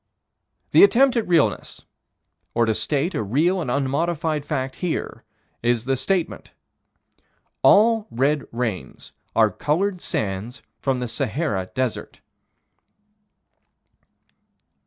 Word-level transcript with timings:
The 0.71 0.83
attempt 0.83 1.15
at 1.15 1.27
realness, 1.27 1.85
or 2.55 2.65
to 2.65 2.73
state 2.73 3.13
a 3.13 3.21
real 3.21 3.61
and 3.61 3.69
unmodified 3.69 4.43
fact 4.43 4.77
here, 4.77 5.23
is 5.61 5.85
the 5.85 5.95
statement: 5.95 6.49
All 7.61 8.07
red 8.09 8.45
rains 8.51 9.11
are 9.35 9.51
colored 9.51 9.97
by 9.97 9.99
sands 9.99 10.63
from 10.79 10.97
the 10.97 11.07
Sahara 11.07 11.67
Desert. 11.75 12.19